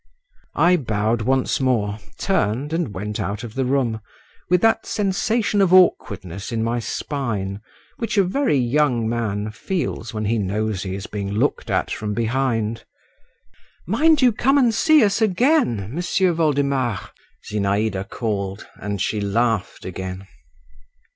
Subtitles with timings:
[0.55, 4.01] I bowed once more, turned, and went out of the room
[4.49, 7.61] with that sensation of awkwardness in my spine
[7.97, 12.15] which a very young man feels when he knows he is being looked at from
[12.15, 12.83] behind.
[13.85, 17.11] "Mind you come and see us again, M'sieu Voldemar,"
[17.47, 20.25] Zinaïda called, and she laughed again.